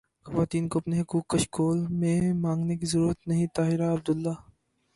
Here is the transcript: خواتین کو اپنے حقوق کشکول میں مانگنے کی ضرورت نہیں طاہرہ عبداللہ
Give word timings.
خواتین 0.25 0.63
کو 0.69 0.75
اپنے 0.79 0.95
حقوق 1.01 1.25
کشکول 1.31 1.79
میں 1.99 2.19
مانگنے 2.41 2.75
کی 2.77 2.85
ضرورت 2.85 3.19
نہیں 3.27 3.47
طاہرہ 3.55 3.91
عبداللہ 3.93 4.35